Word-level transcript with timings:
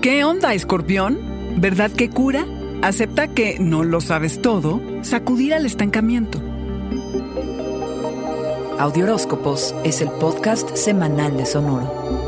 ¿Qué 0.00 0.24
onda, 0.24 0.54
escorpión? 0.54 1.18
¿Verdad 1.58 1.90
que 1.90 2.08
cura? 2.08 2.46
Acepta 2.80 3.28
que 3.28 3.58
no 3.58 3.84
lo 3.84 4.00
sabes 4.00 4.40
todo, 4.40 4.80
sacudir 5.02 5.52
al 5.52 5.66
estancamiento. 5.66 6.40
Audioróscopos 8.78 9.74
es 9.84 10.00
el 10.00 10.08
podcast 10.12 10.74
semanal 10.74 11.36
de 11.36 11.44
Sonoro. 11.44 12.19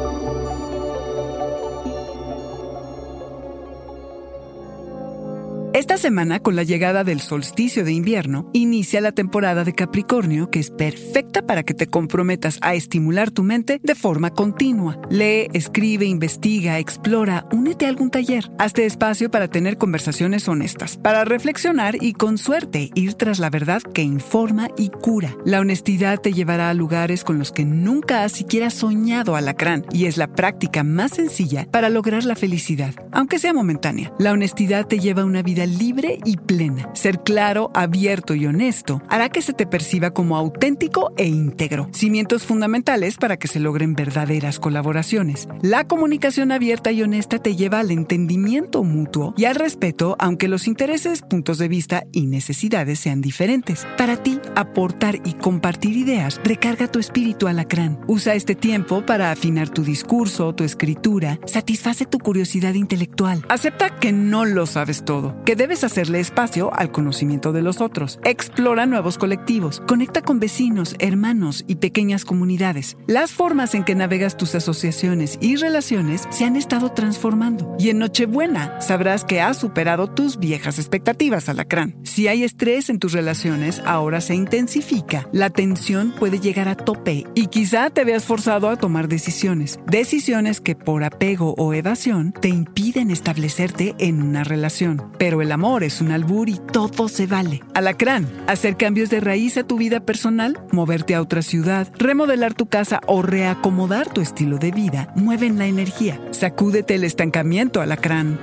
Esta 5.75 5.97
semana, 5.97 6.39
con 6.39 6.55
la 6.55 6.65
llegada 6.65 7.03
del 7.03 7.23
solsticio 7.23 7.83
de 7.83 7.93
invierno, 7.93 8.51
inicia 8.53 9.01
la 9.01 9.13
temporada 9.13 9.65
de 9.65 9.73
Capricornio 9.75 10.51
que 10.51 10.59
es 10.59 10.71
perfecta 10.71 11.47
para 11.47 11.63
que 11.63 11.73
te 11.73 11.87
comprometas 11.87 12.59
a 12.61 12.75
estimular 12.75 13.31
tu 13.31 13.43
mente 13.43 13.81
de 13.83 13.95
forma 13.95 14.35
continua. 14.35 15.01
Lee, 15.09 15.49
escribe, 15.55 16.05
investiga, 16.05 16.79
explora, 16.79 17.47
únete 17.53 17.87
a 17.87 17.89
algún 17.89 18.11
taller. 18.11 18.51
Hazte 18.59 18.85
espacio 18.85 19.31
para 19.31 19.49
tener 19.49 19.79
conversaciones 19.79 20.47
honestas, 20.47 20.99
para 20.99 21.25
reflexionar 21.25 21.97
y 22.03 22.13
con 22.13 22.37
suerte 22.37 22.91
ir 22.95 23.15
tras 23.15 23.39
la 23.39 23.49
verdad 23.49 23.81
que 23.81 24.03
informa 24.03 24.69
y 24.77 24.91
cura. 24.91 25.35
La 25.47 25.61
honestidad 25.61 26.21
te 26.21 26.35
llevará 26.35 26.69
a 26.69 26.75
lugares 26.75 27.25
con 27.25 27.39
los 27.39 27.51
que 27.51 27.65
nunca 27.65 28.25
has 28.25 28.33
siquiera 28.33 28.69
soñado 28.69 29.37
alacrán 29.37 29.87
y 29.91 30.05
es 30.05 30.19
la 30.19 30.27
práctica 30.35 30.85
más 30.85 31.13
sencilla 31.13 31.67
para 31.71 31.89
lograr 31.89 32.25
la 32.25 32.37
felicidad, 32.37 32.95
aunque 33.11 33.39
sea 33.39 33.55
momentánea. 33.55 34.13
La 34.19 34.33
honestidad 34.33 34.87
te 34.87 34.99
lleva 34.99 35.23
a 35.23 35.25
una 35.25 35.41
vida 35.41 35.62
libre 35.67 36.19
y 36.25 36.37
plena. 36.37 36.91
Ser 36.95 37.23
claro, 37.23 37.71
abierto 37.75 38.35
y 38.35 38.47
honesto 38.47 39.03
hará 39.09 39.29
que 39.29 39.43
se 39.43 39.53
te 39.53 39.67
perciba 39.67 40.11
como 40.13 40.37
auténtico 40.37 41.13
e 41.17 41.27
íntegro. 41.27 41.89
Cimientos 41.93 42.45
fundamentales 42.45 43.17
para 43.17 43.37
que 43.37 43.49
se 43.49 43.61
logren 43.61 43.95
verdaderas 43.95 44.59
colaboraciones. 44.59 45.49
La 45.63 45.87
comunicación 45.87 46.53
abierta 46.53 46.93
y 46.93 47.03
honesta 47.03 47.39
te 47.39 47.57
lleva 47.57 47.81
al 47.81 47.91
entendimiento 47.91 48.85
mutuo 48.85 49.35
y 49.37 49.45
al 49.45 49.55
respeto, 49.55 50.17
aunque 50.19 50.49
los 50.49 50.67
intereses, 50.67 51.23
puntos 51.23 51.59
de 51.59 51.69
vista 51.69 52.05
y 52.13 52.27
necesidades 52.27 52.99
sean 52.99 53.21
diferentes. 53.21 53.87
Para 53.97 54.17
ti, 54.17 54.41
aportar 54.57 55.17
y 55.25 55.35
compartir 55.35 55.97
ideas 55.97 56.41
recarga 56.45 56.89
tu 56.89 56.99
espíritu 56.99 57.49
alacrán. 57.49 58.01
Usa 58.07 58.35
este 58.35 58.55
tiempo 58.55 59.05
para 59.05 59.31
afinar 59.31 59.69
tu 59.69 59.83
discurso, 59.83 60.55
tu 60.55 60.65
escritura, 60.65 61.39
satisface 61.47 62.07
tu 62.07 62.19
curiosidad 62.19 62.75
intelectual. 62.75 63.45
Acepta 63.49 63.99
que 63.99 64.13
no 64.13 64.45
lo 64.45 64.67
sabes 64.67 65.05
todo, 65.05 65.35
que 65.45 65.57
debes 65.57 65.85
hacerle 65.85 66.21
espacio 66.21 66.73
al 66.75 66.91
conocimiento 66.91 67.53
de 67.53 67.63
los 67.63 67.81
otros. 67.81 68.19
Explora 68.25 68.87
nuevos 68.87 69.19
colectivos, 69.19 69.83
conecta 69.87 70.23
con 70.23 70.41
vecinos, 70.41 70.97
hermanos 70.99 71.65
y 71.67 71.77
pequeñas 71.77 72.25
comunidades. 72.25 72.97
Las 73.07 73.33
formas 73.33 73.75
en 73.75 73.85
que 73.85 73.95
navegas 73.95 74.37
tus 74.37 74.55
asociaciones 74.55 75.39
y 75.41 75.57
relaciones 75.57 76.27
se 76.31 76.45
han 76.45 76.57
estado 76.57 76.91
transformando. 76.93 77.77
Y 77.79 77.91
en 77.91 77.99
Nochebuena 77.99 78.81
sabrás 78.81 79.25
que 79.25 79.41
has 79.41 79.59
superado 79.59 80.09
tus 80.09 80.39
viejas 80.39 80.79
expectativas, 80.79 81.49
alacrán. 81.49 81.97
Si 82.03 82.29
hay 82.29 82.45
estrés 82.45 82.91
en 82.91 82.99
tus 82.99 83.13
relaciones, 83.13 83.83
ahora 83.85 84.21
se 84.21 84.35
intensifica. 84.43 85.29
La 85.33 85.51
tensión 85.51 86.13
puede 86.19 86.39
llegar 86.39 86.69
a 86.69 86.75
tope 86.75 87.27
y 87.35 87.47
quizá 87.47 87.89
te 87.91 88.05
veas 88.05 88.25
forzado 88.25 88.69
a 88.69 88.77
tomar 88.77 89.09
decisiones. 89.09 89.79
Decisiones 89.87 90.61
que 90.61 90.75
por 90.75 91.05
apego 91.05 91.55
o 91.57 91.73
evasión 91.73 92.33
te 92.33 92.49
impiden 92.49 93.11
establecerte 93.11 93.95
en 93.99 94.23
una 94.23 94.45
relación. 94.45 95.13
Pero 95.19 95.41
el 95.41 95.53
amor 95.53 95.85
es 95.85 96.01
un 96.01 96.11
albur 96.11 96.49
y 96.49 96.61
todo 96.73 97.09
se 97.09 97.27
vale. 97.27 97.63
Alacrán, 97.75 98.29
hacer 98.47 98.77
cambios 98.77 99.09
de 99.09 99.21
raíz 99.21 99.57
a 99.57 99.65
tu 99.65 99.77
vida 99.79 100.01
personal, 100.01 100.59
moverte 100.73 101.15
a 101.15 101.23
otra 101.23 101.43
ciudad, 101.43 101.89
remodelar 101.97 102.55
tu 102.55 102.67
casa 102.67 103.01
o 103.07 103.23
reacomodar 103.23 104.13
tu 104.13 104.21
estilo 104.21 104.59
de 104.59 104.73
vida 104.73 105.13
mueven 105.15 105.59
la 105.59 105.67
energía. 105.67 106.21
Sacúdete 106.31 106.95
el 106.95 107.05
estancamiento, 107.05 107.81
alacrán. 107.81 108.39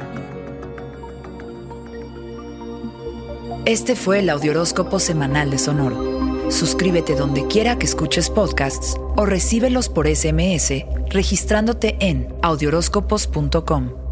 Este 3.65 3.95
fue 3.95 4.19
el 4.19 4.29
Audioróscopo 4.29 4.99
semanal 4.99 5.51
de 5.51 5.57
Sonoro. 5.59 6.51
Suscríbete 6.51 7.15
donde 7.15 7.45
quiera 7.47 7.77
que 7.77 7.85
escuches 7.85 8.29
podcasts 8.29 8.95
o 9.15 9.25
recíbelos 9.25 9.89
por 9.89 10.07
SMS 10.07 10.85
registrándote 11.09 11.97
en 11.99 12.33
audioróscopos.com. 12.41 14.09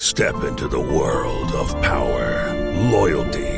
Step 0.00 0.42
into 0.42 0.66
the 0.66 0.80
world 0.80 1.54
of 1.54 1.72
power, 1.80 2.52
loyalty, 2.90 3.57